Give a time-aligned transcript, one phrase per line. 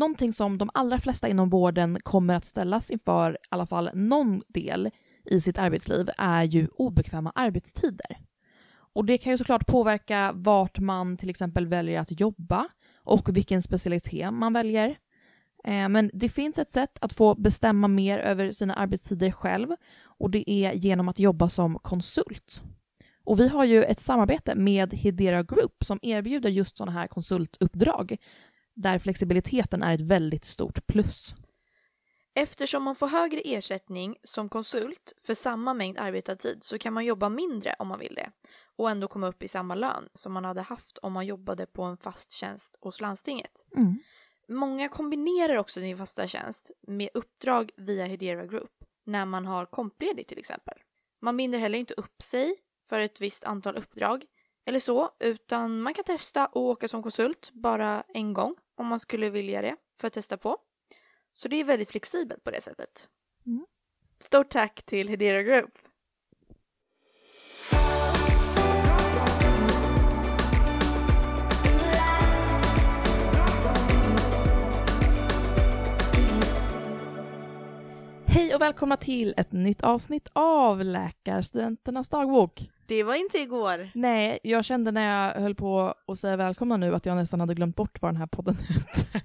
[0.00, 4.42] Någonting som de allra flesta inom vården kommer att ställas inför, i alla fall någon
[4.48, 4.90] del
[5.24, 8.18] i sitt arbetsliv, är ju obekväma arbetstider.
[8.72, 12.68] Och det kan ju såklart påverka vart man till exempel väljer att jobba
[13.04, 14.88] och vilken specialitet man väljer.
[15.64, 19.68] Eh, men det finns ett sätt att få bestämma mer över sina arbetstider själv
[20.04, 22.62] och det är genom att jobba som konsult.
[23.24, 28.16] Och vi har ju ett samarbete med Hedera Group som erbjuder just sådana här konsultuppdrag
[28.74, 31.34] där flexibiliteten är ett väldigt stort plus.
[32.34, 37.04] Eftersom man får högre ersättning som konsult för samma mängd arbetad tid så kan man
[37.04, 38.30] jobba mindre om man vill det
[38.76, 41.82] och ändå komma upp i samma lön som man hade haft om man jobbade på
[41.82, 43.64] en fast tjänst hos landstinget.
[43.76, 43.98] Mm.
[44.48, 50.28] Många kombinerar också sin fasta tjänst med uppdrag via Hedera Group när man har kompledigt
[50.28, 50.78] till exempel.
[51.20, 52.56] Man binder heller inte upp sig
[52.88, 54.24] för ett visst antal uppdrag
[54.66, 59.00] eller så, utan man kan testa och åka som konsult bara en gång om man
[59.00, 60.58] skulle vilja det för att testa på.
[61.32, 63.08] Så det är väldigt flexibelt på det sättet.
[63.46, 63.66] Mm.
[64.18, 65.89] Stort tack till Hedera Group!
[78.50, 82.70] Hej och välkomna till ett nytt avsnitt av Läkarstudenternas dagbok.
[82.86, 83.90] Det var inte igår.
[83.94, 87.54] Nej, jag kände när jag höll på att säga välkomna nu att jag nästan hade
[87.54, 89.22] glömt bort vad den här podden hette.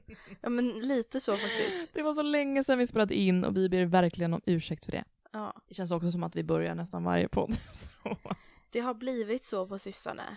[0.40, 1.94] Ja men lite så faktiskt.
[1.94, 4.92] Det var så länge sedan vi spelade in och vi ber verkligen om ursäkt för
[4.92, 5.04] det.
[5.32, 7.54] Ja, Det känns också som att vi börjar nästan varje podd.
[7.72, 8.16] Så.
[8.70, 10.36] det har blivit så på sistone.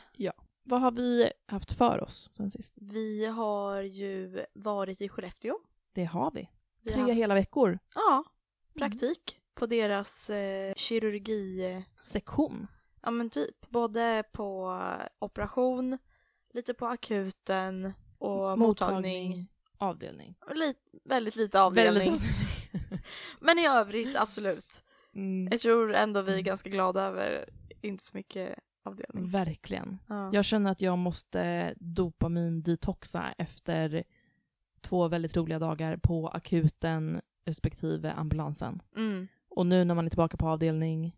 [0.63, 2.73] Vad har vi haft för oss sen sist?
[2.75, 5.55] Vi har ju varit i Skellefteå.
[5.93, 6.49] Det har vi.
[6.83, 7.79] Vi Tre haft- hela veckor.
[7.95, 8.23] Ja,
[8.77, 11.83] praktik på deras eh, kirurgi.
[12.03, 12.67] Sektion.
[13.03, 13.69] Ja men typ.
[13.69, 14.77] Både på
[15.19, 15.97] operation,
[16.53, 19.47] lite på akuten och mottagning.
[19.77, 20.35] Avdelning.
[20.49, 22.11] Och li- väldigt lite avdelning.
[22.11, 23.03] Väldigt-
[23.39, 24.83] Men i övrigt absolut.
[25.15, 25.47] Mm.
[25.51, 27.49] Jag tror ändå vi är ganska glada över
[27.81, 29.29] inte så mycket avdelning.
[29.29, 29.97] Verkligen.
[30.07, 30.29] Ja.
[30.33, 34.03] Jag känner att jag måste dopamin-detoxa efter
[34.81, 38.81] två väldigt roliga dagar på akuten respektive ambulansen.
[38.97, 39.27] Mm.
[39.49, 41.15] Och nu när man är tillbaka på avdelning,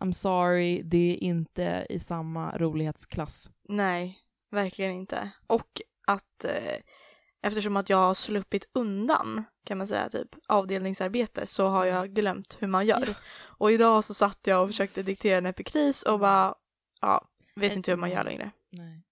[0.00, 3.50] I'm sorry, det är inte i samma rolighetsklass.
[3.64, 4.18] Nej,
[4.50, 5.30] verkligen inte.
[5.46, 6.80] Och att eh,
[7.42, 12.56] eftersom att jag har sluppit undan kan man säga typ avdelningsarbete så har jag glömt
[12.60, 13.16] hur man gör.
[13.42, 16.54] Och idag så satt jag och försökte diktera en epikris och bara
[17.00, 18.50] ja, vet inte hur man gör längre.
[18.70, 19.02] Nej.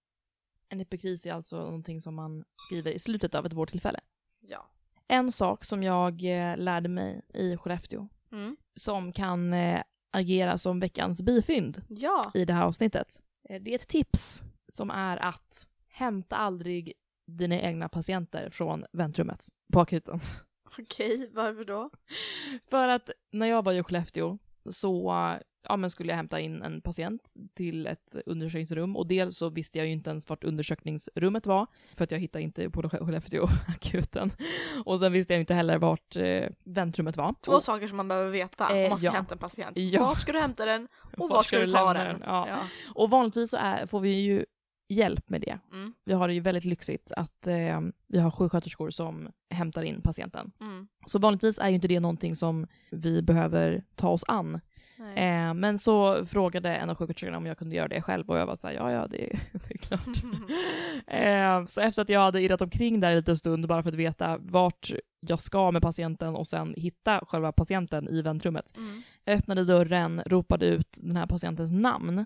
[0.73, 3.99] En epikris är alltså någonting som man skriver i slutet av ett vårdtillfälle.
[4.41, 4.69] Ja.
[5.07, 8.57] En sak som jag eh, lärde mig i Skellefteå, Mm.
[8.75, 12.31] som kan eh, agera som veckans bifynd Ja.
[12.33, 13.21] i det här avsnittet.
[13.49, 16.93] Eh, Det är ett tips som är att hämta aldrig
[17.27, 20.19] dina egna patienter från väntrummet på akuten.
[20.79, 21.89] Okej, varför då?
[22.69, 24.37] För att när jag var i Skellefteå
[24.69, 25.11] så
[25.69, 29.77] ja, men skulle jag hämta in en patient till ett undersökningsrum och dels så visste
[29.77, 34.31] jag ju inte ens vart undersökningsrummet var för att jag hittade inte på Skellefteå akuten.
[34.85, 37.35] Och sen visste jag inte heller vart eh, väntrummet var.
[37.45, 39.11] Två och, saker som man behöver veta om man ska ja.
[39.11, 39.77] hämta en patient.
[39.77, 40.01] Ja.
[40.01, 40.87] Vart ska du hämta den
[41.17, 42.05] och Vart ska du ta den?
[42.05, 42.21] den?
[42.29, 42.59] Ja.
[42.95, 44.45] och vanligtvis så är, får vi ju
[44.89, 45.59] hjälp med det.
[45.71, 45.93] Mm.
[46.05, 50.51] Vi har det ju väldigt lyxigt att eh, vi har sjuksköterskor som hämtar in patienten.
[50.61, 50.87] Mm.
[51.07, 54.59] Så vanligtvis är ju inte det någonting som vi behöver ta oss an.
[54.99, 58.45] Eh, men så frågade en av sjuksköterskorna om jag kunde göra det själv och jag
[58.45, 59.17] var såhär, ja ja det,
[59.51, 60.07] det är klart.
[61.07, 63.95] eh, så efter att jag hade irrat omkring där en liten stund bara för att
[63.95, 68.77] veta vart jag ska med patienten och sen hitta själva patienten i väntrummet.
[68.77, 69.01] Mm.
[69.23, 72.25] Jag öppnade dörren, ropade ut den här patientens namn.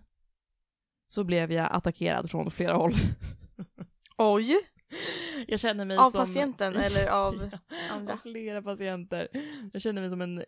[1.09, 2.93] Så blev jag attackerad från flera håll.
[4.17, 4.55] Oj!
[5.47, 6.19] Jag känner mig Av som...
[6.19, 8.13] patienten eller av Ja, andra?
[8.13, 9.27] av flera patienter.
[9.73, 10.43] Jag känner mig som en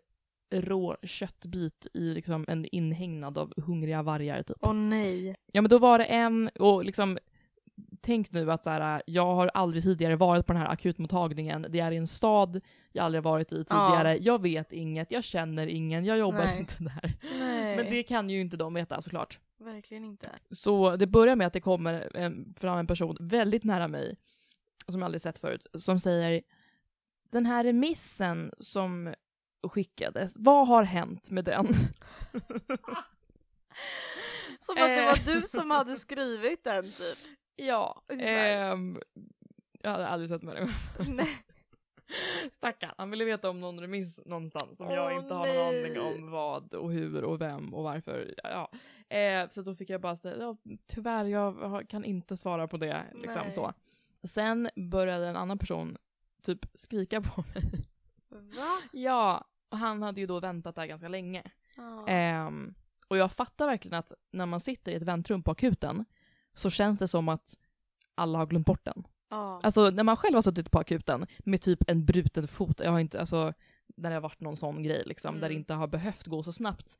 [0.51, 4.57] rå köttbit i liksom en inhägnad av hungriga vargar typ.
[4.61, 5.35] Åh nej.
[5.51, 7.17] Ja men då var det en, och liksom
[8.01, 11.65] tänk nu att så här, jag har aldrig tidigare varit på den här akutmottagningen.
[11.69, 12.61] Det är i en stad
[12.91, 14.17] jag aldrig varit i tidigare.
[14.21, 16.59] Jag vet inget, jag känner ingen, jag jobbar Nej.
[16.59, 17.13] inte där.
[17.39, 17.77] Nej.
[17.77, 19.39] Men det kan ju inte de veta såklart.
[19.59, 20.29] Verkligen inte.
[20.49, 24.17] Så det börjar med att det kommer en, fram en person väldigt nära mig,
[24.87, 26.41] som jag aldrig sett förut, som säger
[27.31, 29.13] den här remissen som
[29.63, 31.67] skickades, vad har hänt med den?
[34.59, 35.05] Som att det Eh.
[35.05, 37.17] var du som hade skrivit den typ.
[37.55, 38.99] ja, ehm,
[39.81, 40.69] jag hade aldrig sett människan.
[41.15, 41.27] Nej.
[42.51, 45.85] Stackarn, han ville veta om någon remiss någonstans som Åh, jag inte har någon nej.
[45.97, 48.33] aning om vad och hur och vem och varför.
[48.43, 48.71] Ja.
[49.15, 50.57] Eh, så då fick jag bara säga, ja,
[50.87, 53.03] tyvärr jag kan inte svara på det.
[53.13, 53.51] Liksom Nej.
[53.51, 53.73] så.
[54.27, 55.97] Sen började en annan person
[56.43, 57.87] typ skrika på mig.
[58.29, 58.87] Va?
[58.91, 61.43] Ja, och han hade ju då väntat där ganska länge.
[61.77, 62.07] Ja.
[62.07, 62.73] Ehm,
[63.07, 66.05] och jag fattar verkligen att när man sitter i ett väntrum på akuten
[66.53, 67.53] så känns det som att
[68.15, 69.03] alla har glömt bort den.
[69.29, 69.59] Ja.
[69.63, 72.99] Alltså när man själv har suttit på akuten med typ en bruten fot, jag har
[72.99, 73.53] inte, alltså
[73.97, 75.57] när det har varit någon sån grej liksom, där det Mm.
[75.57, 76.97] inte har behövt gå så snabbt.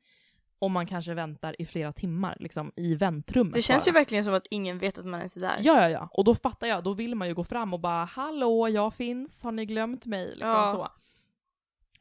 [0.60, 3.90] Och man kanske väntar i flera timmar liksom i väntrummet Det känns bara.
[3.90, 5.60] ju verkligen som att ingen vet att man ens är där.
[5.62, 6.10] Ja, ja, ja.
[6.14, 9.44] Och då fattar jag, då vill man ju gå fram och bara “Hallå, jag finns,
[9.44, 10.72] har ni glömt mig?” liksom Ja.
[10.74, 10.88] så.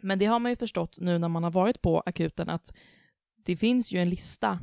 [0.03, 2.75] Men det har man ju förstått nu när man har varit på akuten att
[3.45, 4.59] det finns ju en lista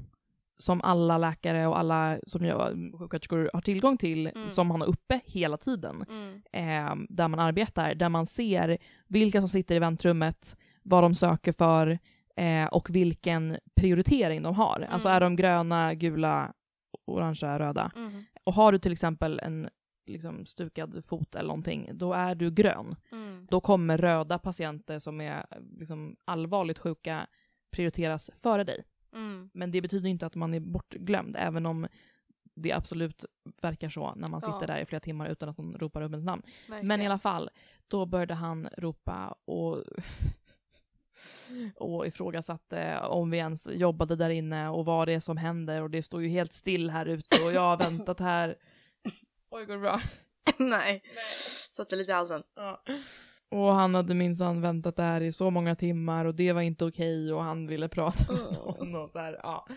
[0.57, 4.47] som alla läkare och alla som jag, sjuksköterskor har tillgång till Mm.
[4.47, 6.41] som man har uppe hela tiden Mm.
[6.53, 8.77] eh, där man arbetar, där man ser
[9.07, 11.99] vilka som sitter i väntrummet, vad de söker för
[12.35, 14.87] eh, och vilken prioritering de har.
[14.91, 15.15] Alltså Mm.
[15.15, 16.53] är de gröna, gula,
[17.05, 17.91] orangea, röda.
[17.95, 18.23] Mm.
[18.43, 19.69] Och har du till exempel en
[20.05, 22.95] liksom, stukad fot eller någonting, då är du grön.
[23.11, 23.47] Mm.
[23.51, 25.45] Då kommer röda patienter som är
[25.79, 27.27] liksom, allvarligt sjuka
[27.71, 28.83] prioriteras före dig.
[29.13, 29.49] Mm.
[29.53, 31.87] Men det betyder inte att man är bortglömd, även om
[32.55, 33.25] det absolut
[33.61, 34.67] verkar så när man sitter Ja.
[34.67, 36.41] där i flera timmar utan att någon ropar upp ens namn.
[36.69, 36.87] Verkligen.
[36.87, 37.49] Men i alla fall,
[37.87, 39.83] då började han ropa och,
[41.75, 45.89] och ifrågasatte om vi ens jobbade där inne och vad det är som händer och
[45.89, 48.55] det står ju helt still här ute och jag har väntat här.
[49.55, 50.01] Oj, går det bra?
[50.57, 51.03] Nej.
[51.71, 52.43] Satte lite i halsen.
[52.55, 52.83] Ja.
[53.49, 57.33] Och han hade minsann väntat där i så många timmar och det var inte okej
[57.33, 59.67] och han ville prata med någon och så här, ja.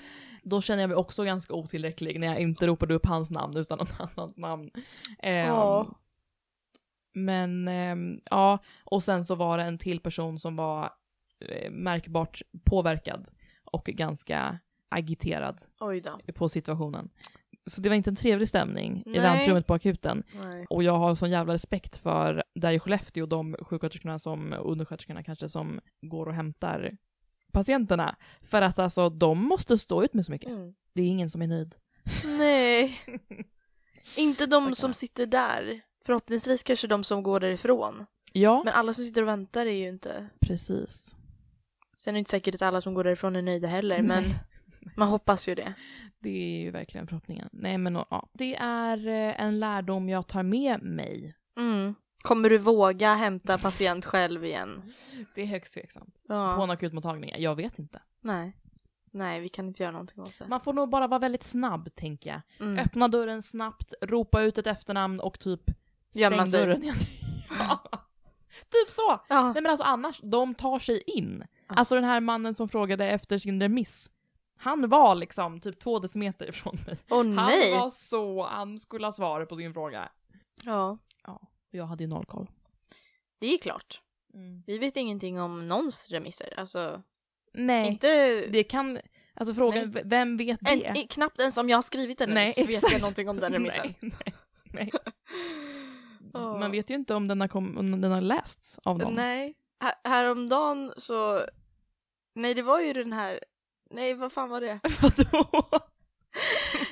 [0.42, 3.78] Då känner jag mig också ganska otillräcklig när jag inte ropade upp hans namn utan
[3.78, 4.70] någon annans namn.
[5.19, 5.86] Ehm, Ja.
[7.14, 10.92] Men ehm, ja, och sen så var det en till person som var
[11.40, 13.28] eh, märkbart påverkad
[13.64, 14.58] och ganska
[14.88, 15.62] agiterad
[16.34, 17.10] på situationen.
[17.68, 19.20] Så det var inte en trevlig stämning i Nej.
[19.20, 20.22] väntrummet på akuten.
[20.32, 20.66] Nej.
[20.70, 25.48] Och jag har sån jävla respekt för där i Skellefteå, de sjuksköterskorna som, undersköterskorna kanske,
[25.48, 26.96] som går och hämtar
[27.52, 28.16] patienterna.
[28.42, 30.50] För att alltså de måste stå ut med så mycket.
[30.50, 30.74] Mm.
[30.94, 31.74] Det är ingen som är nöjd.
[32.24, 33.00] Nej.
[34.16, 34.74] Inte de Tackar.
[34.74, 35.80] som sitter där.
[36.04, 38.06] Förhoppningsvis kanske de som går därifrån.
[38.32, 40.28] Ja, Men alla som sitter och väntar är ju inte...
[40.40, 41.14] precis.
[41.96, 44.34] Sen är det inte säkert att alla som går därifrån är nöjda heller, men Nej.
[44.96, 45.75] Man hoppas ju det.
[46.19, 47.49] Det är ju verkligen förhoppningen.
[47.52, 51.35] Nej men ja, det är eh, en lärdom jag tar med mig.
[51.56, 51.94] Mm.
[52.23, 54.93] Kommer du våga hämta patient själv igen?
[55.35, 56.23] Det är högst tveksamt.
[56.29, 56.55] Ja.
[56.56, 58.02] På en akutmottagning, jag vet inte.
[58.20, 58.56] Nej.
[59.12, 60.46] Nej, vi kan inte göra någonting åt det.
[60.49, 62.67] Man får nog bara vara väldigt snabb, tänker jag.
[62.67, 62.79] Mm.
[62.85, 65.61] Öppna dörren snabbt, ropa ut ett efternamn och typ
[66.11, 66.61] stäng sig.
[66.61, 66.96] dörren igen.
[67.58, 67.82] ja.
[68.70, 69.20] Typ så!
[69.29, 69.52] Ja.
[69.52, 71.44] Nej men alltså annars, de tar sig in.
[71.69, 71.75] Ja.
[71.75, 74.11] Alltså den här mannen som frågade efter sin remiss.
[74.58, 76.96] Han var liksom typ två decimeter ifrån mig.
[77.10, 77.72] Åh Han nej!
[77.75, 80.08] var så, han skulle ha svar på sin fråga.
[80.64, 81.40] Ja, Ja,
[81.70, 82.50] jag hade ju noll koll.
[83.40, 84.02] det är klart.
[84.66, 86.55] Vi vet ingenting om någons remisser.
[86.60, 87.02] Alltså,
[87.55, 88.40] Nej, inte...
[88.46, 88.99] det kan,
[89.34, 90.70] alltså frågan, v- vem vet det?
[90.87, 92.93] En, i- knappt ens om jag har skrivit en Nej, remiss vet exakt.
[92.93, 93.94] jag någonting om den remissen.
[94.00, 94.34] Nej, nej,
[94.72, 94.90] nej.
[96.34, 96.58] Åh.
[96.61, 99.14] Man vet ju inte om den har, kom, om den har lästs av någon.
[99.14, 99.54] Nej.
[99.81, 101.40] Här, häromdagen så...
[102.34, 103.40] Nej, det var ju den här...
[103.90, 104.81] Nej, vad fan var det?
[105.02, 105.69] Vadå?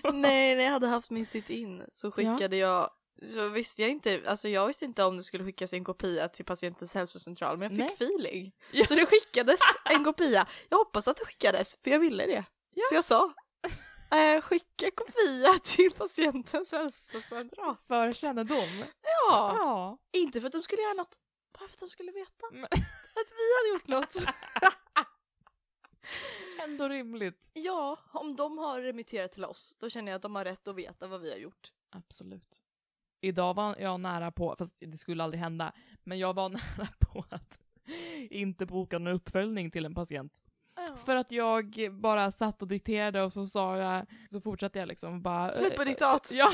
[0.13, 2.91] Nej, när jag hade haft min sit-in så skickade jag...
[3.23, 6.45] Så visste jag inte, alltså jag visste inte om det skulle skickas en kopia till
[6.45, 8.53] patientens hälsocentral men jag fick feeling.
[8.73, 8.87] Ja.
[8.87, 10.47] Så det skickades en kopia.
[10.69, 12.45] Jag hoppas att det skickades för jag ville det.
[12.75, 12.83] Ja.
[12.89, 13.33] Så jag sa
[14.17, 17.77] eh, skicka kopia till patientens hälsocentral.
[17.87, 18.85] För kännedom.
[19.03, 19.99] Ja, Ja.
[20.13, 21.19] inte för att de skulle göra något,
[21.59, 24.15] bara för att de skulle veta Men- att vi hade gjort något.
[26.65, 27.51] Ändå rimligt.
[27.55, 30.77] Ja, om de har remitterat till oss, då känner jag att de har rätt att
[30.77, 31.73] veta vad vi har gjort.
[31.91, 32.63] Absolut.
[33.21, 35.73] Idag var jag nära på, fast det skulle aldrig hända,
[36.05, 36.49] men jag var
[36.79, 37.59] nära på att
[38.31, 40.43] inte boka någon uppföljning till en patient.
[41.05, 45.23] För att jag bara satt och dikterade och så sa jag, så fortsatte jag liksom
[45.23, 45.53] bara...
[45.53, 46.33] Slut på eh, diktat!
[46.35, 46.51] Ja,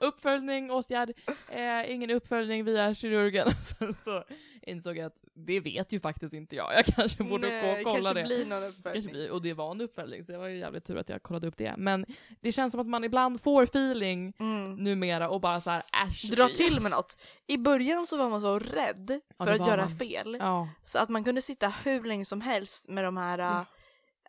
[0.00, 1.12] uppföljning, åtgärd,
[1.48, 3.50] eh, ingen uppföljning via kirurgen.
[3.62, 4.24] Sen så
[4.66, 6.74] insåg att det vet ju faktiskt inte jag.
[6.74, 8.24] Jag kanske borde gå och kolla kanske det.
[8.26, 9.12] blir någon Kanske uppföljning.
[9.12, 11.46] blir, och det var en uppföljning, så det var ju jävligt tur att jag kollade
[11.46, 11.74] upp det.
[11.78, 12.06] Men
[12.40, 14.74] det känns som att man ibland får feeling Mm.
[14.76, 16.30] numera och bara så här äsch.
[16.30, 17.16] Dra till med något.
[17.46, 19.96] I början så var man så rädd Ja, för att göra man.
[19.98, 20.36] fel.
[20.40, 23.62] Ja, Så att man kunde sitta hur länge som helst med de här, äh,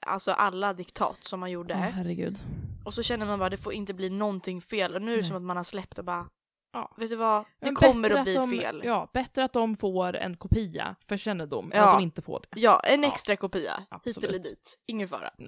[0.01, 1.74] alltså alla diktat som man gjorde.
[1.74, 2.39] Åh, herregud.
[2.86, 4.96] Och så känner man bara det får inte bli någonting fel.
[4.96, 5.27] Och nu är det Nej.
[5.27, 6.27] som att man har släppt och bara,
[6.71, 6.93] Ja.
[6.97, 8.81] vet du vad, det kommer bättre att bli de, fel.
[8.83, 8.89] Ja.
[8.89, 11.88] Ja, bättre att de får en kopia för kännedom än Ja.
[11.89, 12.47] att de inte får det.
[12.83, 13.07] en Ja.
[13.07, 13.86] extra kopia.
[14.05, 14.79] Hit eller dit.
[14.86, 15.33] Ingen fara.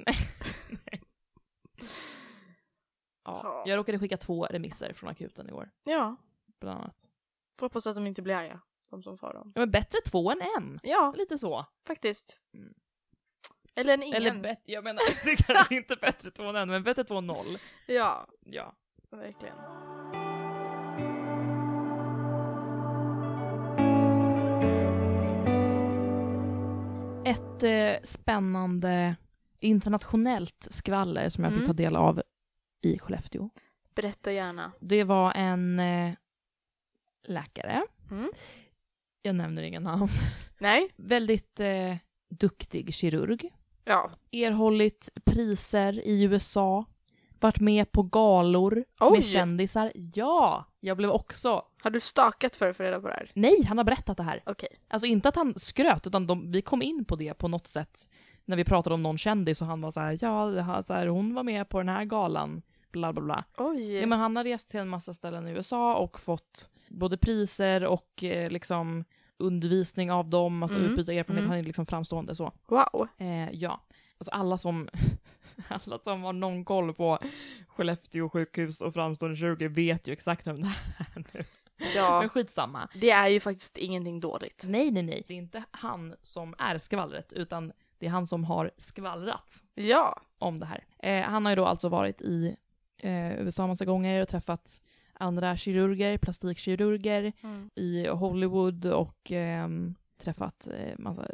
[3.25, 3.41] Ja.
[3.43, 3.63] Ja.
[3.65, 6.15] Jag råkade skicka två remisser från akuten igår, Ja,
[6.59, 7.09] bland annat.
[7.59, 8.61] får hoppas att de inte blir arga.
[8.89, 9.51] de som får dem.
[9.55, 10.79] Ja, men bättre två än en.
[10.83, 11.65] Ja, Lite så.
[11.87, 12.41] faktiskt.
[12.53, 12.73] Mm.
[13.75, 14.15] Eller en ingen.
[14.15, 17.17] Eller bet- jag menar, det kanske inte är bättre två än en, men bättre två
[17.17, 17.57] än noll.
[17.87, 18.73] Ja, Ja.
[19.11, 19.55] verkligen.
[27.63, 29.15] Eh, spännande
[29.59, 31.67] internationellt skvaller som jag fick Mm.
[31.67, 32.21] ta del av
[32.81, 33.49] i Skellefteå.
[33.95, 34.71] Berätta gärna.
[34.79, 36.13] Det var en eh,
[37.27, 37.83] läkare.
[38.11, 38.29] Mm.
[39.21, 40.07] Jag nämner inga namn.
[40.57, 40.89] Nej?
[40.95, 41.95] Väldigt eh,
[42.29, 43.49] duktig kirurg.
[43.85, 44.11] Ja.
[44.31, 46.85] Erhållit priser i USA.
[47.39, 49.11] Varit med på galor Oj!
[49.11, 49.91] med kändisar.
[49.95, 50.65] Ja!
[50.79, 51.63] Jag blev också...
[51.81, 53.31] Har du stakat för att få reda på det här?
[53.33, 54.43] Nej, han har berättat det här.
[54.45, 54.69] Okej.
[54.87, 58.09] Alltså inte att han skröt, utan de, vi kom in på det på något sätt
[58.45, 61.33] när vi pratade om någon kändis och han var så här, ja, så här, hon
[61.33, 63.37] var med på den här galan, bla bla bla.
[63.57, 63.93] Oj.
[63.93, 67.85] Ja, men han har rest till en massa ställen i USA och fått både priser
[67.85, 69.05] och eh, liksom
[69.37, 71.49] undervisning av dem, alltså Mm, utbyta erfarenhet, mm.
[71.49, 72.51] han är liksom framstående så.
[72.67, 73.07] Wow.
[73.17, 73.81] Eh, ja,
[74.19, 74.89] alltså alla som,
[75.67, 77.19] alla som har någon koll på
[77.67, 80.67] Skellefteå sjukhus och framstående kirurger vet ju exakt vem det
[81.15, 81.43] är nu.
[81.95, 82.19] Ja.
[82.19, 82.89] Men skitsamma.
[82.93, 84.65] Det är ju faktiskt ingenting dåligt.
[84.67, 85.23] Nej, nej, nej.
[85.27, 90.21] Det är inte han som är skvallret, utan det är han som har skvallrat Ja.
[90.37, 90.85] om det här.
[90.99, 92.55] Eh, han har ju då alltså varit i
[92.97, 94.81] eh, USA massa gånger och träffat
[95.13, 97.33] andra kirurger, plastikkirurger
[97.75, 101.27] i Hollywood och ehm, träffat eh, massa,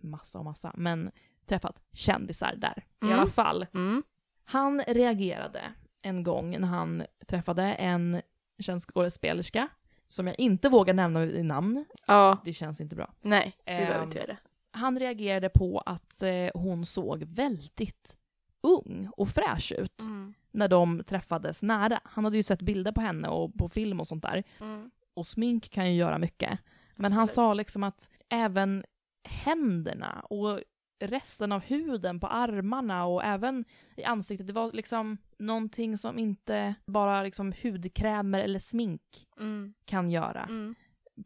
[0.00, 1.10] massa och massa, men
[1.46, 3.18] träffat kändisar där i Mm.
[3.18, 3.66] alla fall.
[3.74, 4.02] Mm.
[4.44, 5.62] Han reagerade
[6.02, 8.22] en gång när han träffade en
[8.58, 9.68] känd skådespelerska
[10.08, 11.84] som jag inte vågar nämna i namn.
[12.06, 12.38] Ja.
[12.44, 13.12] Det känns inte bra.
[13.22, 14.36] Nej, vi Ehm, behöver inte göra det.
[14.70, 18.16] Han reagerade på att eh, hon såg väldigt
[18.60, 20.34] ung och fräsch ut Mm.
[20.50, 22.00] när de träffades nära.
[22.04, 24.42] Han hade ju sett bilder på henne och på film och sånt där.
[24.60, 24.90] Mm.
[25.14, 26.58] Och smink kan ju göra mycket.
[26.96, 27.34] Men han Absolut.
[27.34, 28.84] sa liksom att även
[29.24, 30.60] händerna och
[31.02, 33.64] resten av huden på armarna och även
[33.96, 39.02] i ansiktet, det var liksom någonting som inte bara liksom hudkrämer eller smink
[39.40, 39.74] Mm.
[39.84, 40.42] kan göra.
[40.42, 40.74] Mm.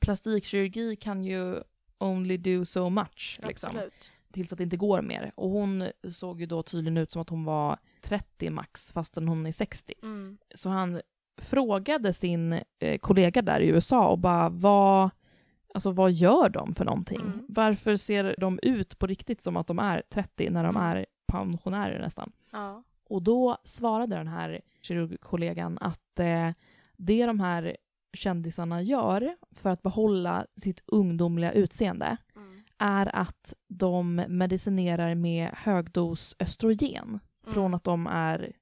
[0.00, 1.62] Plastikkirurgi kan ju
[1.98, 3.40] only do so much.
[3.42, 4.12] Liksom Absolut.
[4.32, 5.32] tills att det inte går mer.
[5.34, 9.46] Och hon såg ju då tydligen ut som att hon var 30 max fastän hon
[9.46, 9.94] är 60.
[10.02, 10.38] Mm.
[10.54, 11.00] Så han
[11.38, 15.10] frågade sin eh, kollega där i USA och bara vad,
[15.76, 17.20] alltså vad gör de för någonting?
[17.20, 17.44] Mm.
[17.48, 20.82] Varför ser de ut på riktigt som att de är 30 när de Mm.
[20.88, 22.32] är pensionärer nästan?
[22.52, 22.82] Ja.
[23.08, 26.50] Och då svarade den här kirurgkollegan att eh,
[26.96, 27.76] det de här
[28.16, 32.62] kändisarna gör för att behålla sitt ungdomliga utseende Mm.
[32.78, 37.74] är att de medicinerar med högdos östrogen från Mm.
[37.74, 38.52] att de är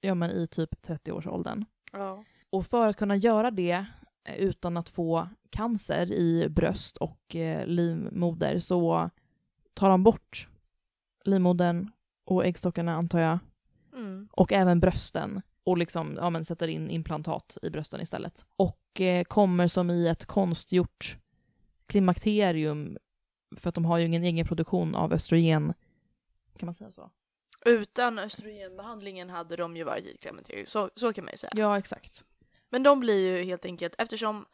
[0.00, 1.64] ja, men i typ 30-årsåldern.
[1.92, 2.24] Ja.
[2.50, 3.84] Och för att kunna göra det
[4.36, 9.10] utan att få cancer i bröst och eh, livmoder så
[9.74, 10.48] tar de bort
[11.24, 11.90] livmodern
[12.24, 13.38] och äggstockarna antar jag
[13.92, 14.28] Mm.
[14.32, 18.44] och även brösten och liksom, ja, men sätter in implantat i brösten istället.
[18.56, 21.16] Och eh, kommer som i ett konstgjort
[21.86, 22.98] klimakterium
[23.56, 25.74] för att de har ju ingen egen produktion av östrogen.
[26.58, 27.10] Kan man säga så?
[27.64, 31.52] Utan östrogenbehandlingen hade de ju varit i klimakteriet, så, så kan man ju säga.
[31.56, 32.24] Ja, exakt.
[32.70, 34.46] Men de blir ju helt enkelt, eftersom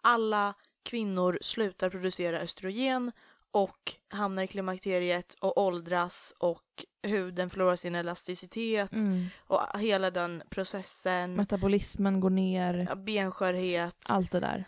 [0.00, 3.12] alla kvinnor slutar producera östrogen
[3.50, 9.26] och hamnar i klimakteriet och åldras och huden förlorar sin elasticitet Mm.
[9.38, 14.64] och hela den processen, Metabolismen går ner, benskörhet, allt det där.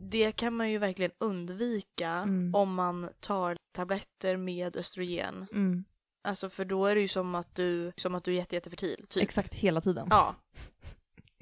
[0.00, 2.54] det kan man ju verkligen undvika Mm.
[2.54, 5.46] om man tar tabletter med östrogen.
[5.52, 5.84] Mm.
[6.22, 9.06] Alltså för då är det ju som att du, som att du är jätte, jättefertil,
[9.08, 9.22] typ.
[9.22, 10.06] Exakt hela tiden.
[10.10, 10.34] Ja.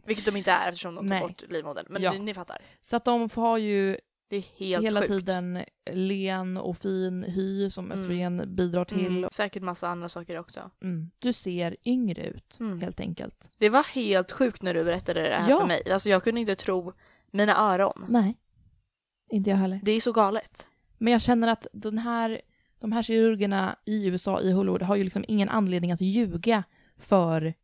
[0.08, 1.20] Vilket de inte är eftersom de tar Nej.
[1.22, 1.86] bort livmodern.
[1.88, 2.12] Men Ja.
[2.12, 2.58] ni, ni fattar.
[2.82, 3.96] Så att de har ju
[4.56, 5.08] hela sjukt.
[5.12, 7.98] tiden len och fin hy som Mm.
[7.98, 9.06] östrogen bidrar till.
[9.06, 10.70] Mm, säkert massa andra saker också.
[10.82, 11.10] Mm.
[11.18, 12.80] Du ser yngre ut, Mm.
[12.80, 13.50] helt enkelt.
[13.58, 15.58] Det var helt sjukt när du berättade det här Ja.
[15.60, 15.90] för mig.
[15.92, 16.92] Alltså jag kunde inte tro
[17.30, 18.06] mina öron.
[18.08, 18.36] Nej,
[19.30, 19.80] inte jag heller.
[19.82, 20.68] Det är så galet.
[20.98, 22.40] Men jag känner att den här,
[22.80, 26.64] de här kirurgerna i USA, i Hollywood, har ju liksom ingen anledning att ljuga
[26.98, 27.54] för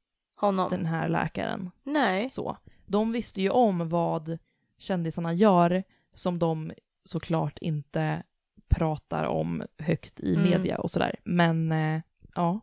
[0.44, 0.70] Honom.
[0.70, 1.70] den här läkaren.
[1.82, 2.30] Nej.
[2.30, 2.56] Så.
[2.86, 4.38] De visste ju om vad
[4.78, 5.82] kändisarna gör
[6.14, 6.72] som de
[7.04, 8.22] såklart inte
[8.68, 10.50] pratar om högt i Mm.
[10.50, 11.16] media och sådär.
[11.24, 12.00] Men eh,
[12.34, 12.60] ja,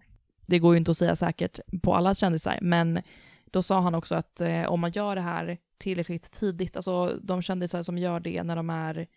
[0.47, 2.59] det går ju inte att säga säkert på alla kändisar.
[2.61, 3.01] Men
[3.45, 7.41] då sa han också att eh, om man gör det här tillräckligt tidigt, alltså de
[7.41, 9.07] kändisar som gör det när de är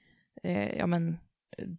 [0.42, 1.18] eh, ja, men,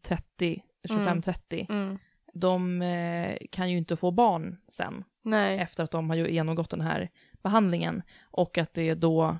[0.01, 1.99] 30, 25-30, Mm.
[2.35, 5.59] De eh, kan ju inte få barn sen Nej.
[5.59, 7.09] efter att de har genomgått den här
[7.43, 8.01] behandlingen
[8.31, 9.37] och att det då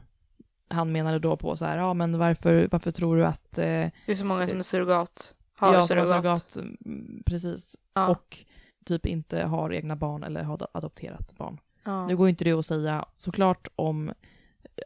[0.68, 3.58] han menade då på så här, ja men varför, varför tror du att...
[3.58, 5.36] Eh, Det är så många som är surrogat.
[5.58, 6.08] Har har surrogat.
[6.24, 8.08] surrogat, mm, precis, Ja.
[8.08, 8.38] och
[8.86, 11.60] typ inte har egna barn eller har adopterat barn.
[11.84, 12.08] ja.
[12.08, 14.14] Nu går inte det att säga såklart om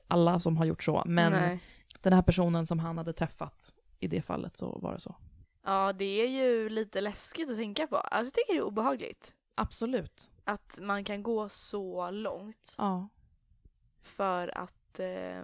[0.07, 1.59] alla som har gjort så, men Nej.
[2.01, 5.15] den här personen som han hade träffat i det fallet så var det så.
[5.63, 7.97] Ja, det är ju lite läskigt att tänka på.
[7.97, 9.33] Alltså jag tycker det är obehagligt.
[9.55, 10.31] Absolut.
[10.43, 13.09] Att man kan gå så långt Ja.
[14.03, 15.43] för att eh,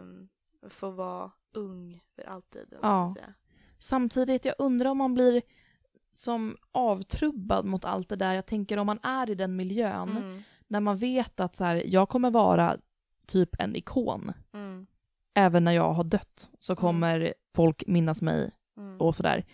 [0.70, 2.76] få vara ung för alltid.
[2.82, 3.14] Ja.
[3.14, 3.34] säga.
[3.80, 5.42] Samtidigt, jag undrar om man blir
[6.14, 8.34] som avtrubbad mot allt det där.
[8.34, 10.44] Jag tänker om man är i den miljön, Mm.
[10.68, 12.78] när man vet att så här, jag kommer vara
[13.28, 14.34] typ en ikon.
[14.54, 14.88] Mm.
[15.34, 19.02] Även när jag har dött så kommer folk minnas mig Mm.
[19.02, 19.46] och sådär.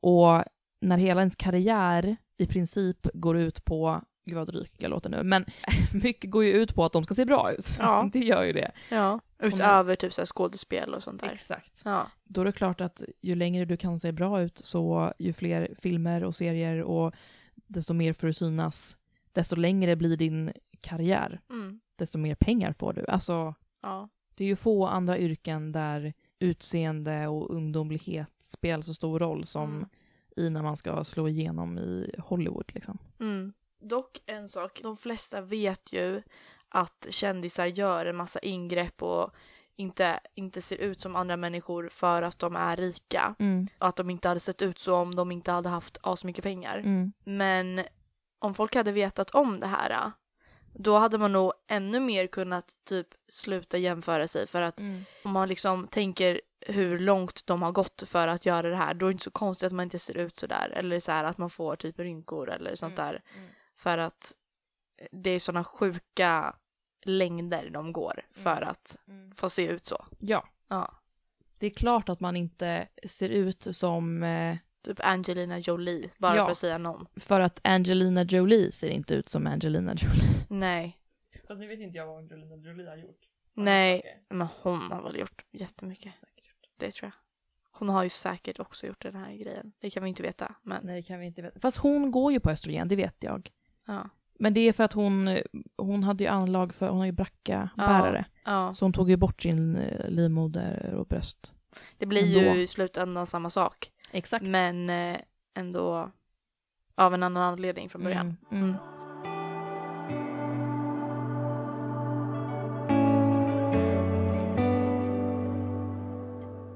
[0.00, 0.44] Och
[0.80, 5.22] när hela ens karriär i princip går ut på, gud vad dryg jag låter nu,
[5.22, 5.44] men
[6.02, 7.70] mycket går ju ut på att de ska se bra ut.
[7.78, 8.08] Ja.
[8.12, 8.72] det gör ju det.
[8.90, 11.30] Ja, utöver typ så skådespel och sånt där.
[11.32, 11.82] Exakt.
[11.84, 12.06] Ja.
[12.24, 15.74] Då är det klart att ju längre du kan se bra ut så ju fler
[15.78, 17.14] filmer och serier och
[17.54, 18.96] desto mer får du synas,
[19.32, 21.80] desto längre blir din karriär, Mm.
[21.96, 23.04] desto mer pengar får du.
[23.08, 24.08] Alltså, Ja.
[24.34, 29.76] det är ju få andra yrken där utseende och ungdomlighet spelar så stor roll som
[29.76, 29.88] Mm.
[30.36, 32.98] i när man ska slå igenom i Hollywood liksom.
[33.20, 33.52] Mm.
[33.80, 36.22] Dock en sak, de flesta vet ju
[36.68, 39.30] att kändisar gör en massa ingrepp och
[39.76, 43.34] inte, inte ser ut som andra människor för att de är rika.
[43.38, 43.68] Mm.
[43.78, 46.78] Och att de inte hade sett ut så om de inte hade haft asmycket pengar.
[46.78, 47.12] Mm.
[47.24, 47.80] Men
[48.38, 50.10] om folk hade vetat om det här
[50.72, 55.04] då hade man nog ännu mer kunnat typ sluta jämföra sig för att Mm.
[55.24, 59.06] om man liksom tänker hur långt de har gått för att göra det här då
[59.06, 61.24] är det inte så konstigt att man inte ser ut så där eller så här
[61.24, 63.12] att man får typ rynkor eller sånt Mm.
[63.12, 63.22] där
[63.76, 64.32] för att
[65.12, 66.56] det är såna sjuka
[67.04, 69.32] längder de går för att Mm.
[69.32, 70.06] få se ut så.
[70.18, 70.94] Ja, Ja.
[71.58, 76.44] det är klart att man inte ser ut som eh, Typ Angelina Jolie, bara Ja.
[76.44, 77.06] för att säga någon.
[77.16, 80.46] för att Angelina Jolie ser inte ut som Angelina Jolie.
[80.48, 80.96] Nej.
[81.48, 83.20] Fast nu vet inte jag vad Angelina Jolie har gjort.
[83.54, 86.14] Nej, men hon har väl gjort jättemycket.
[86.76, 87.12] Det tror jag.
[87.78, 89.72] Hon har ju säkert också gjort den här grejen.
[89.80, 91.60] Det kan vi inte veta, men Nej, det kan vi inte veta.
[91.60, 93.50] Fast hon går ju på östrogen, det vet jag.
[93.86, 94.08] ja.
[94.42, 95.38] Men det är för att hon,
[95.76, 98.24] hon hade ju anlag för, hon har ju bracka-bärare.
[98.44, 98.74] ja.
[98.74, 101.54] Så hon tog ju bort sin eh, livmoder och bröst.
[101.98, 102.54] Det blir Ändå.
[102.54, 103.90] ju i slutändan samma sak.
[104.10, 104.44] Exakt.
[104.44, 105.20] Men eh,
[105.54, 106.10] ändå
[106.94, 108.36] av en annan anledning från början.
[108.50, 108.76] Mm, mm.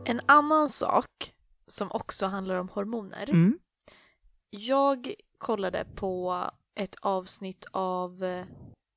[0.06, 1.34] En annan sak
[1.66, 3.30] som också handlar om hormoner.
[3.30, 3.58] Mm.
[4.50, 6.44] Jag kollade på
[6.74, 8.44] ett avsnitt av eh,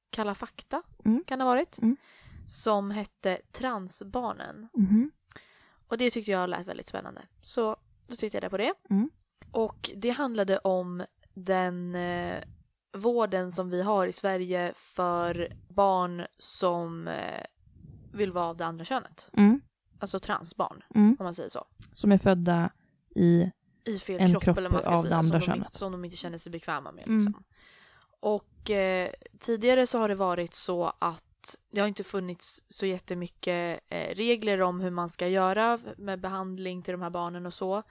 [0.10, 1.24] Kalla fakta, Mm.
[1.28, 1.98] kan det ha varit, Mm.
[2.46, 4.68] som hette Transbarnen.
[4.74, 5.12] Mhm.
[5.88, 7.22] Och det tyckte jag lät väldigt spännande.
[7.42, 7.76] Så
[8.08, 8.74] då tittade jag på det.
[8.90, 9.10] Mm.
[9.52, 12.44] Och det handlade om den eh,
[12.98, 17.44] vården som vi har i Sverige för barn som eh,
[18.14, 19.30] vill vara av det andra könet.
[19.34, 19.62] Mm.
[20.00, 21.16] Alltså transbarn, Mm.
[21.20, 21.66] om man säger så.
[21.92, 22.70] Som är födda
[23.16, 23.52] i...
[23.86, 25.10] I fel En kropp, kropp eller man ska av säga.
[25.10, 25.74] det andra som, de, könet.
[25.74, 27.08] som de inte känner sig bekväma med.
[27.08, 27.18] Mm.
[27.18, 27.44] Liksom.
[28.20, 31.24] Och eh, tidigare så har det varit så att
[31.72, 36.82] det har inte funnits så jättemycket eh, regler om hur man ska göra med behandling
[36.82, 37.84] till de här barnen och så.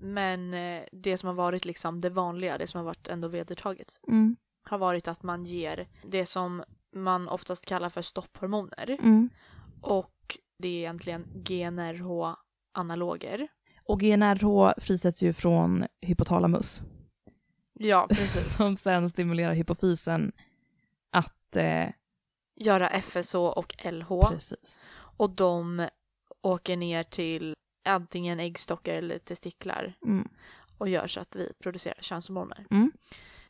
[0.00, 4.00] Men eh, det som har varit liksom det vanliga, det som har varit ändå vedertaget,
[4.08, 4.36] Mm.
[4.62, 6.62] har varit att man ger det som
[6.94, 8.96] man oftast kallar för stopphormoner.
[9.02, 9.30] Mm.
[9.82, 13.48] Och det är egentligen GnRH-analoger.
[13.84, 16.82] Och GnRH frisätts ju från hypotalamus.
[17.74, 18.56] Ja, precis.
[18.56, 20.32] som sen stimulerar hypofysen
[21.10, 21.56] att...
[21.56, 21.88] Eh,
[22.60, 24.28] Göra FSH och LH.
[24.30, 24.88] Precis.
[24.98, 25.88] Och de
[26.42, 30.28] åker ner till antingen äggstockar eller testiklar Mm.
[30.78, 32.66] och gör så att vi producerar könshormoner.
[32.70, 32.92] Mm.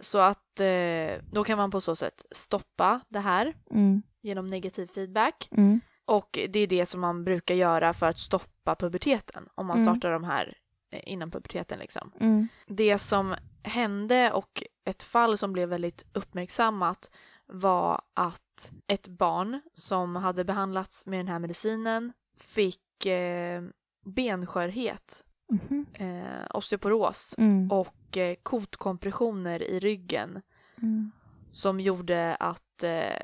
[0.00, 4.02] Så att eh, då kan man på så sätt stoppa det här Mm.
[4.22, 5.48] genom negativ feedback.
[5.52, 5.80] Mm.
[6.04, 9.86] Och det är det som man brukar göra för att stoppa puberteten om man Mm.
[9.94, 10.56] startar de här
[10.90, 12.12] eh, innan puberteten liksom.
[12.20, 12.48] Mm.
[12.66, 17.10] Det som hände och ett fall som blev väldigt uppmärksammat
[17.48, 23.62] var att ett barn som hade behandlats med den här medicinen fick eh,
[24.04, 25.86] benskörhet, Mhm.
[25.94, 27.70] eh, osteoporos Mm.
[27.70, 30.42] och eh, kotkompressioner i ryggen
[30.82, 31.10] Mm.
[31.52, 33.22] som gjorde att eh,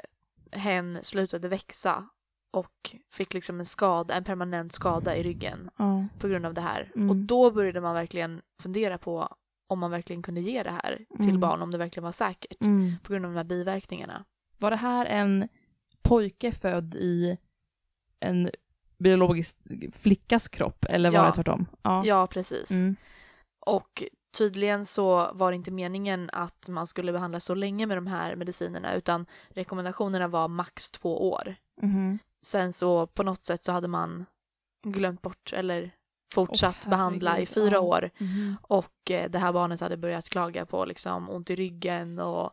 [0.61, 2.09] hen slutade växa
[2.51, 5.71] och fick liksom en skada, en permanent skada i ryggen
[6.19, 6.93] på grund av det här.
[6.97, 7.11] Mm.
[7.11, 11.29] Och då började man verkligen fundera på om man verkligen kunde ge det här till
[11.29, 11.41] Mm.
[11.41, 12.93] barn, om det verkligen var säkert Mm.
[13.03, 14.25] på grund av de här biverkningarna.
[14.59, 15.49] Var det här en
[16.03, 17.39] pojke född i
[18.21, 18.51] en
[18.99, 19.57] biologisk
[19.93, 21.25] flickas kropp, eller var Ja.
[21.27, 21.67] det tvärtom?
[21.83, 22.03] Ja.
[22.07, 22.71] Ja, precis.
[22.71, 22.97] Mm.
[23.67, 24.03] Och
[24.39, 28.37] tydligen så var det inte meningen att man skulle behandla så länge med de här
[28.37, 31.55] medicinerna utan rekommendationerna var max två år.
[31.83, 32.19] Mhm.
[32.43, 34.25] Sen så på något sätt så hade man
[34.87, 35.91] glömt bort eller
[36.35, 38.57] fortsatt Åh, behandla i fyra år Mhm.
[38.63, 42.51] och eh, det här barnet hade börjat klaga på liksom ont i ryggen och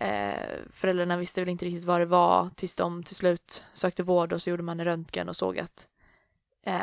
[0.00, 4.32] eh, föräldrarna visste väl inte riktigt vad det var tills de till slut sökte vård
[4.32, 5.88] och så gjorde man en röntgen och såg att
[6.66, 6.80] eh,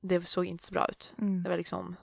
[0.00, 1.14] det såg inte så bra ut.
[1.18, 1.42] Mm.
[1.42, 1.96] Det var liksom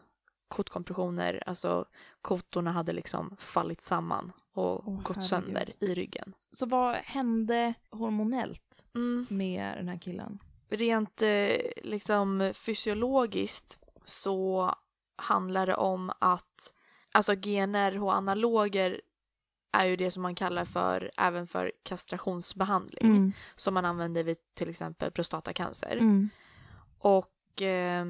[0.48, 1.86] kotkompressioner, alltså
[2.22, 5.24] kotorna hade liksom fallit samman och Åh, gått herregud.
[5.24, 6.34] sönder i ryggen.
[6.52, 9.26] Så vad hände hormonellt Mm.
[9.30, 10.40] med den här killen?
[10.74, 14.76] Rent eh, liksom fysiologiskt så
[15.16, 16.74] handlar det om att
[17.12, 19.02] alltså gener och analoger
[19.72, 23.34] är ju det som man kallar för även för kastrationsbehandling Mm.
[23.56, 25.98] som man använder vid till exempel prostatacancer.
[25.98, 26.30] Mm.
[27.00, 28.06] Och eh,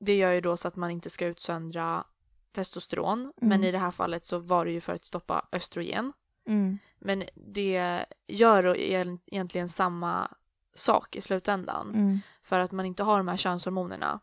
[0.00, 2.04] det gör ju då så att man inte ska utsöndra
[2.52, 3.32] testosteron.
[3.36, 3.64] Men Mm.
[3.64, 6.12] i det här fallet så var det ju för att stoppa östrogen.
[6.46, 6.78] Mm.
[6.98, 10.30] Men det gör egentligen samma
[10.74, 11.94] sak i slutändan.
[11.94, 12.18] Mm.
[12.42, 14.20] För att man inte har de här könshormonerna.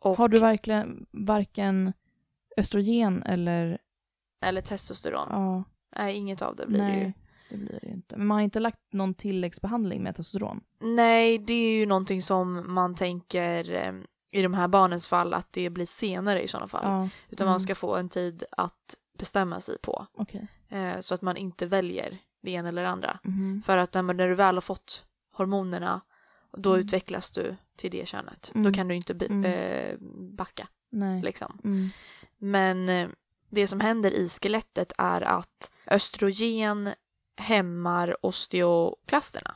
[0.00, 1.92] Och, Har du verkligen varken
[2.56, 3.78] östrogen eller...
[4.44, 5.28] Eller testosteron.
[5.30, 5.64] Ja,
[5.96, 7.00] Nej, inget av det blir det ju.
[7.02, 7.14] nej,
[7.50, 8.16] det blir det inte.
[8.16, 10.60] Men man har inte lagt någon tilläggsbehandling med testosteron?
[10.80, 13.92] Nej, det är ju någonting som man tänker eh,
[14.32, 16.84] i de här barnens fall att det blir senare i sådana fall.
[16.84, 17.52] Ja, Utan Mm.
[17.52, 20.06] man ska få en tid att bestämma sig på.
[20.14, 20.46] okej.
[20.68, 23.18] Eh, så att man inte väljer det ena eller det andra.
[23.22, 23.62] Mhm.
[23.66, 26.00] För att när, man- när du väl har fått hormonerna
[26.56, 26.80] då Mm.
[26.80, 28.52] utvecklas du till det könet.
[28.54, 28.64] Mm.
[28.64, 29.96] Då kan du inte eh,
[30.36, 31.22] backa Nej.
[31.22, 31.60] liksom.
[31.64, 31.88] Mm.
[32.38, 33.08] Men eh,
[33.50, 36.90] det som händer i skelettet är att östrogen
[37.36, 39.54] hämmar osteoklasterna.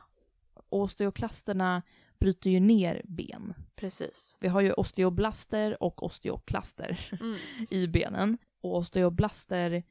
[0.69, 1.83] Osteoklasterna
[2.21, 3.55] bryter ju ner ben.
[3.77, 4.37] Precis.
[4.41, 7.37] Vi har ju osteoblaster och osteoklaster Mm.
[7.71, 8.39] i benen.
[8.61, 9.83] Och osteoblaster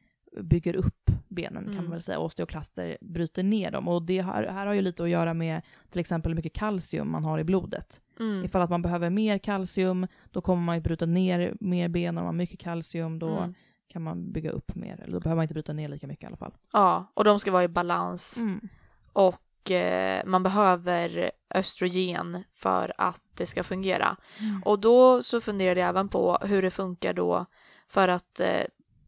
[0.42, 1.84] bygger upp benen kan Mm.
[1.84, 2.20] man väl säga.
[2.20, 3.88] Osteoklaster bryter ner dem.
[3.88, 7.12] Och det här, här har ju lite att göra med till exempel hur mycket kalcium
[7.12, 8.02] man har i blodet.
[8.20, 8.46] Mm.
[8.46, 12.10] Ifall att man behöver mer kalcium, då kommer man ju bryta ner mer ben.
[12.10, 13.54] Om man har mycket kalcium, då Mm.
[13.88, 15.00] kan man bygga upp mer.
[15.02, 16.54] Eller då behöver man inte bryta ner lika mycket i alla fall.
[16.74, 18.42] Ja, och de ska vara i balans.
[18.44, 18.70] Mm.
[19.14, 24.18] Och eh, man behöver östrogen för att det ska fungera.
[24.66, 27.46] Och då så funderade jag även på hur det funkar då
[27.88, 28.62] för att eh,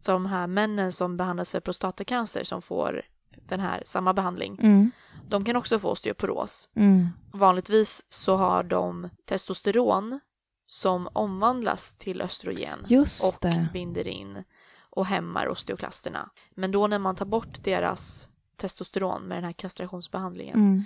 [0.05, 3.01] de här männen som behandlas för prostatacancer som får
[3.45, 4.91] den här samma behandling, Mm.
[5.29, 6.69] de kan också få osteoporos.
[6.75, 7.09] Mm.
[7.33, 10.19] Vanligtvis så har de testosteron
[10.65, 13.67] som omvandlas till östrogen Just och det.
[13.73, 14.43] binder in
[14.89, 16.29] och hämmar osteoklasterna.
[16.55, 20.83] Men då när man tar bort deras testosteron med den här kastrationsbehandlingen, Mm.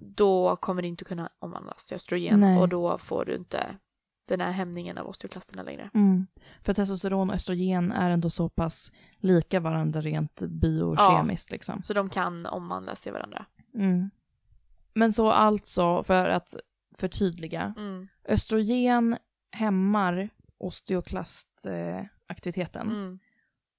[0.00, 2.58] då kommer det inte kunna omvandlas till östrogen Nej.
[2.58, 3.76] och då får du inte
[4.28, 5.90] den här hämningen av osteoklasterna längre.
[5.94, 6.26] Mm.
[6.62, 11.50] För testosteron och östrogen är ändå så pass lika varandra rent biokemiskt.
[11.50, 11.82] Liksom.
[11.82, 13.46] Så de kan omvandlas till varandra.
[13.74, 14.10] Mm.
[14.94, 16.56] Men så alltså, för att
[16.98, 18.08] förtydliga, Mm.
[18.28, 19.16] östrogen
[19.52, 23.18] hämmar osteoklastaktiviteten Mm.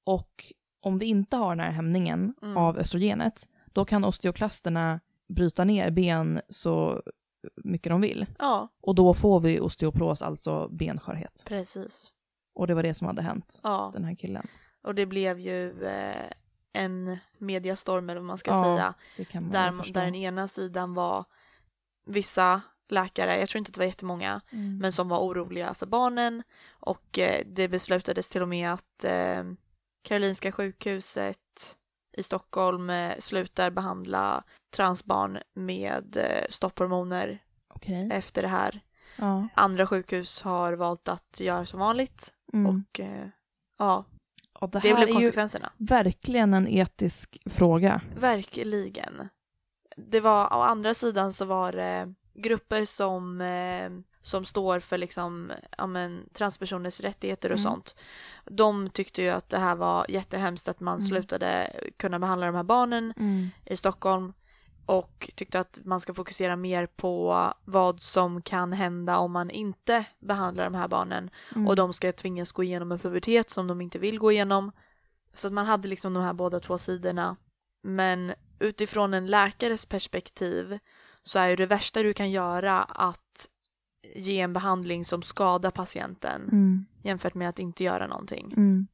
[0.04, 0.44] och
[0.82, 2.58] om vi inte har den här hämningen Mm.
[2.58, 7.04] av östrogenet, då kan osteoklasterna bryta ner ben så
[7.56, 8.26] mycket de vill.
[8.40, 11.44] Ja, Och då får vi osteoporos, alltså benskörhet.
[11.48, 12.14] precis.
[12.56, 14.48] Och det var det som hade hänt Ja, den här killen.
[14.84, 16.32] och det blev ju eh,
[16.74, 18.94] en mediastorm eller vad man ska Ja, säga.
[19.42, 21.26] Man Där, där den ena sidan var
[22.06, 24.78] vissa läkare, jag tror inte att det var jättemånga, Mm.
[24.78, 29.44] men som var oroliga för barnen och eh, det beslutades till och med att eh,
[30.02, 31.76] Karolinska sjukhuset
[32.18, 34.44] i Stockholm eh, slutar behandla
[34.76, 37.44] transbarn med eh, stopphormoner
[37.76, 38.10] Okej.
[38.12, 38.82] efter det här.
[39.16, 39.48] Ja.
[39.56, 42.66] Andra sjukhus har valt att göra som vanligt Mm.
[42.92, 43.28] och eh,
[43.80, 44.06] ja,
[44.60, 45.72] Och det det blev konsekvenserna.
[45.78, 48.02] verkligen en etisk fråga.
[48.20, 49.30] Verkligen.
[49.98, 53.42] Det var, å andra sidan så var det grupper som,
[54.28, 57.72] som står för liksom, ja, men, transpersoners rättigheter och Mm.
[57.72, 57.96] sånt.
[58.46, 61.02] De tyckte ju att det här var jättehemskt att man Mm.
[61.02, 63.14] slutade kunna behandla de här barnen
[63.66, 64.34] i Stockholm
[64.86, 70.06] och tyckte att man ska fokusera mer på vad som kan hända om man inte
[70.20, 71.68] behandlar de här barnen Mm.
[71.68, 74.72] och de ska tvingas gå igenom en pubertet som de inte vill gå igenom.
[75.34, 77.36] Så att man hade liksom de här båda två sidorna.
[77.84, 80.80] Men utifrån en läkares perspektiv
[81.24, 83.50] så är ju det värsta du kan göra att
[84.16, 86.86] ge en behandling som skadar patienten Mm.
[87.04, 88.54] jämfört med att inte göra någonting.
[88.58, 88.88] Mm.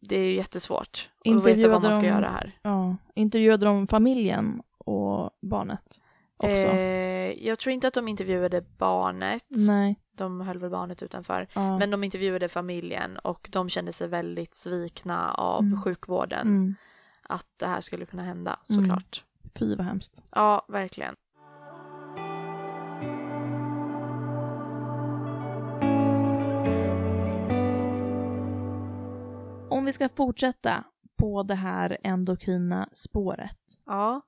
[0.00, 2.58] Det är ju jättesvårt att veta vad man ska de- göra här.
[2.62, 2.96] Ja.
[3.14, 6.00] Intervjuade de familjen och barnet?
[6.36, 6.52] också?
[6.66, 9.44] Eh, jag tror inte att de intervjuade barnet.
[9.48, 9.96] Nej.
[10.16, 11.48] De höll väl barnet utanför.
[11.52, 11.78] Ja.
[11.78, 15.80] Men de intervjuade familjen och de kände sig väldigt svikna av Mm.
[15.82, 16.46] sjukvården.
[16.48, 16.74] mm.
[17.22, 18.82] Att det här skulle kunna hända Mm.
[18.84, 19.24] såklart.
[19.54, 20.22] Fy vad hemskt.
[20.32, 21.14] Ja, verkligen.
[29.82, 30.84] Om vi ska fortsätta
[31.16, 33.58] på det här endokrina spåret.
[33.86, 34.20] Ja.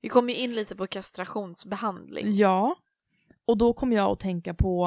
[0.00, 2.26] Vi kom ju in lite på kastrationsbehandling.
[2.32, 2.76] Ja.
[3.44, 4.86] Och då kom jag att tänka på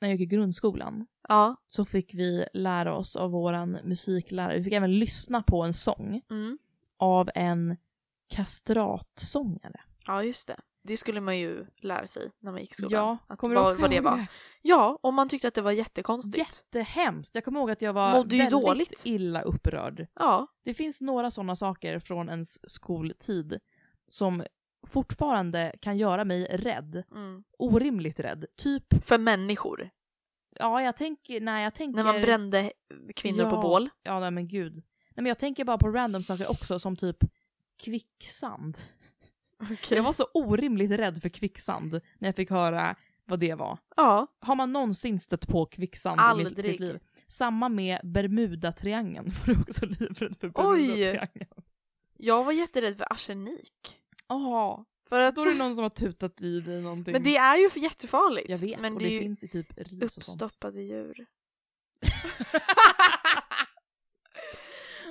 [0.00, 1.56] när jag gick i grundskolan Ja.
[1.66, 6.22] så fick vi lära oss av våran musiklärare, vi fick även lyssna på en sång
[6.30, 6.58] Mm.
[6.96, 7.76] av en
[8.28, 9.80] kastratsångare.
[10.06, 10.56] Ja, just det.
[10.82, 12.92] Det skulle man ju lära sig när man gick i skolan.
[12.92, 14.26] Ja, att kommer du vad, också vad det var.
[14.62, 16.38] Ja, och man tyckte att det var jättekonstigt.
[16.38, 17.34] Jättehemskt.
[17.34, 19.02] Jag kommer ihåg att jag var Mådde väldigt dåligt.
[19.04, 20.06] illa upprörd.
[20.14, 20.46] Ja.
[20.64, 23.58] Det finns några sådana saker från ens skoltid
[24.08, 24.42] som
[24.86, 27.02] fortfarande kan göra mig rädd.
[27.14, 27.44] Mm.
[27.58, 28.44] Orimligt rädd.
[28.58, 29.90] Typ, För människor.
[30.54, 31.96] ja jag tänker, nej jag tänker...
[32.04, 32.72] När man brände
[33.16, 33.50] kvinnor Ja.
[33.50, 33.88] på bål.
[34.02, 34.74] Ja nej men gud.
[34.74, 34.82] Nej
[35.22, 37.16] men jag tänker bara på random saker också som typ
[37.82, 38.78] kvicksand.
[39.90, 43.78] Jag var så orimligt rädd för kvicksand när jag fick höra vad det var.
[43.96, 44.26] Ja.
[44.40, 46.64] Har man någonsin stött på kvicksand i Aldrig.
[46.64, 46.98] sitt liv?
[47.26, 49.32] Samma med Bermudatriangeln.
[49.46, 50.86] Var du också livrädd för Oj.
[50.86, 51.50] Bermudatriangeln?
[52.16, 54.00] Jag var jätterädd för arsenik.
[54.28, 55.34] Ja, För att...
[55.36, 57.12] då är det någon som har tutat i dig någonting.
[57.12, 58.48] Men det är ju jättefarligt.
[58.48, 60.42] Jag vet, men och det det, finns i typ ris och sånt.
[60.42, 61.26] uppstoppade djur.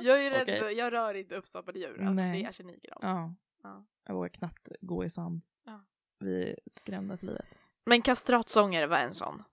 [0.02, 0.60] jag är rädd Okej.
[0.60, 1.90] för, jag rör inte uppstoppade djur.
[1.90, 2.40] Alltså Nej.
[2.40, 3.00] det är arsenik i dem.
[3.02, 3.34] Ja.
[3.68, 3.86] Ja.
[4.08, 5.42] Jag vågar knappt gå i sand.
[5.66, 5.86] Ja.
[6.20, 7.62] Vi är skrämda för livet.
[7.86, 9.44] Men kastratsångare var en sån.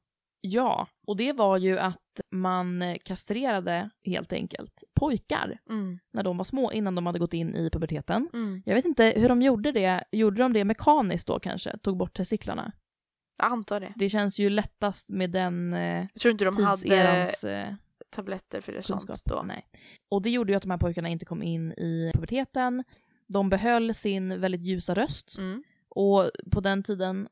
[0.41, 5.99] Ja, och det var ju att man kastrerade helt enkelt pojkar Mm.
[6.13, 8.29] när de var små innan de hade gått in i puberteten.
[8.33, 8.63] Mm.
[8.67, 10.05] Jag vet inte hur de gjorde det.
[10.13, 11.79] Gjorde de det mekaniskt då kanske?
[11.79, 12.73] Tog bort testiklarna?
[13.37, 13.93] Jag antar det.
[13.97, 15.81] Det känns ju lättast med den eh,
[16.13, 17.75] Jag tror inte de hade tidserans eh,
[18.11, 19.17] tabletter för det kunskap.
[19.17, 19.43] sånt då.
[19.43, 19.67] Nej.
[20.11, 22.85] Och det gjorde ju att de här pojkarna inte kom in i puberteten.
[23.27, 25.39] De behöll sin väldigt ljusa röst.
[25.39, 25.63] Mm.
[25.89, 27.29] Och på den tiden,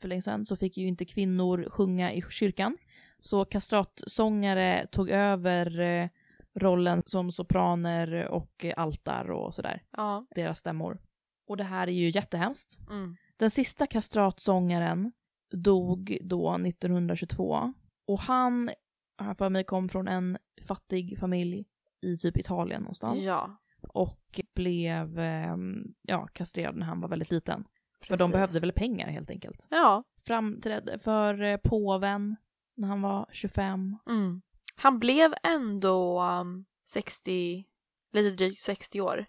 [0.00, 2.76] för länge sedan, så fick ju inte kvinnor sjunga i kyrkan.
[3.20, 6.08] Så kastratsångare tog över eh,
[6.54, 9.82] rollen som sopraner och eh, altar och sådär.
[9.90, 10.26] Ja.
[10.34, 10.98] Deras stämmor.
[11.46, 12.80] Och det här är ju jättehemskt.
[12.90, 13.16] Mm.
[13.36, 15.12] Den sista kastratsångaren
[15.50, 17.74] dog då 1922.
[18.06, 18.70] Och han,
[19.18, 21.64] jag för mig, kom från en fattig familj
[22.00, 23.24] i typ Italien någonstans.
[23.24, 23.56] Ja.
[23.94, 25.56] Och blev eh,
[26.02, 27.64] ja, kastrerad när han var väldigt liten.
[28.00, 28.32] För de precis.
[28.32, 29.66] behövde väl pengar helt enkelt.
[29.70, 30.04] Ja.
[30.26, 32.36] Framträdde för eh, påven
[32.76, 33.98] när han var 25.
[34.06, 34.42] Mm.
[34.76, 37.64] Han blev ändå um, 60,
[38.12, 39.26] lite drygt 60 år.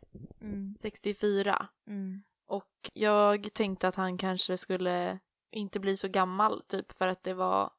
[0.79, 1.67] 64.
[1.87, 2.23] Mm.
[2.47, 5.19] Och jag tänkte att han kanske skulle
[5.51, 7.71] inte bli så gammal typ för att det var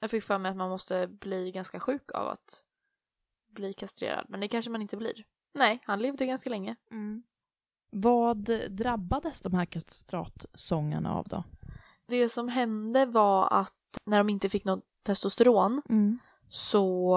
[0.00, 2.64] jag fick för mig att man måste bli ganska sjuk av att
[3.50, 5.24] bli kastrerad men det kanske man inte blir.
[5.56, 6.76] Nej, han levde ganska länge.
[6.90, 7.22] Mm.
[7.90, 11.44] Vad drabbades de här kastratsångarna av då?
[12.06, 13.72] Det som hände var att
[14.04, 15.82] när de inte fick något testosteron
[16.48, 17.16] så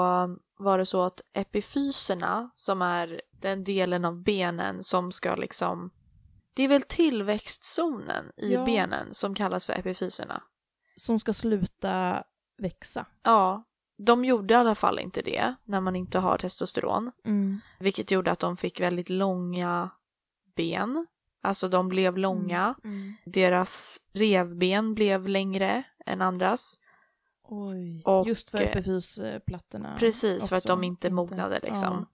[0.57, 5.91] var det så att epifyserna som är den delen av benen som ska liksom
[6.53, 8.65] det är väl tillväxtzonen i Ja.
[8.65, 10.43] benen som kallas för epifyserna.
[10.95, 12.23] Som ska sluta
[12.57, 13.05] växa.
[13.23, 13.63] Ja,
[14.05, 17.11] de gjorde i alla fall inte det när man inte har testosteron.
[17.25, 17.59] Mm.
[17.79, 19.89] Vilket gjorde att de fick väldigt långa
[20.55, 21.07] ben.
[21.41, 22.75] Alltså de blev långa.
[22.83, 23.13] Mm.
[23.25, 26.79] Deras revben blev längre än andras.
[27.43, 28.03] Oj.
[28.05, 29.95] Och, Just för eh, epifysplattorna.
[29.99, 30.73] Precis, för att också.
[30.75, 31.93] de inte mognade liksom.
[31.99, 32.05] Ja.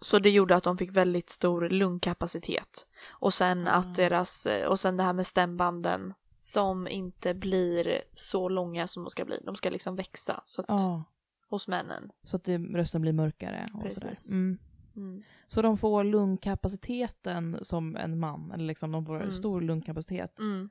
[0.00, 2.86] Så det gjorde att de fick väldigt stor lungkapacitet.
[3.10, 3.70] Och sen Ah.
[3.70, 9.10] att deras, och sen det här med stämbanden som inte blir så långa som de
[9.10, 9.42] ska bli.
[9.44, 11.04] De ska liksom växa så att, Ja,
[11.50, 12.10] hos männen.
[12.22, 13.66] så att det, rösten blir mörkare.
[13.74, 14.22] Och Precis.
[14.28, 14.34] Sådär.
[14.40, 14.58] Mm.
[14.96, 15.22] Mm.
[15.46, 19.32] Så de får lungkapaciteten som en man, eller liksom de får Mm.
[19.32, 20.38] stor lungkapacitet.
[20.40, 20.70] Mm.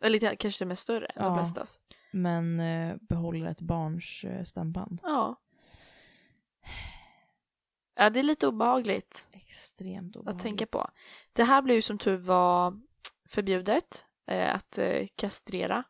[0.00, 1.36] Eller kanske till och större än de Ja.
[1.38, 1.80] flestas.
[2.12, 5.00] Men eh, behåller ett barns eh, stämband.
[5.02, 5.36] Ja.
[8.00, 10.42] Ja, det är lite obehagligt Extremt att obehagligt.
[10.42, 10.88] tänka på.
[11.32, 12.80] Det här blev ju som tur var
[13.28, 15.84] förbjudet eh, att eh, kastrera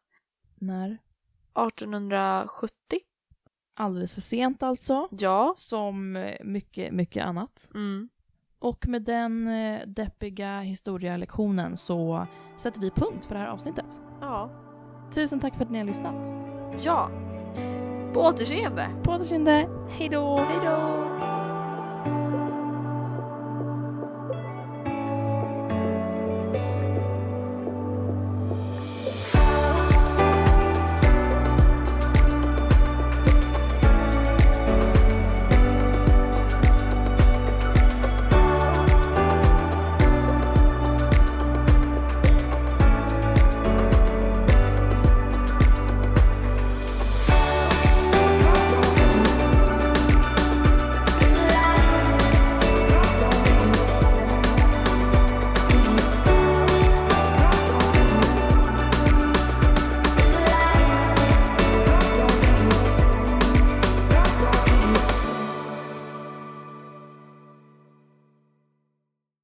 [0.55, 0.99] När?
[1.55, 3.01] 1870.
[3.81, 5.09] Alldeles för sent alltså.
[5.11, 5.55] Ja.
[5.57, 7.71] Som eh, mycket, mycket annat.
[7.75, 8.09] Mm.
[8.59, 14.03] Och med den eh, deppiga historielektionen så sätter vi punkt för det här avsnittet.
[14.21, 14.51] Ja.
[15.15, 16.33] Tusen tack för att ni har lyssnat.
[16.85, 17.11] Ja.
[18.15, 18.89] På återseende.
[19.05, 19.69] På återseende.
[19.89, 20.37] Hej då!
[20.37, 21.38] Hej då!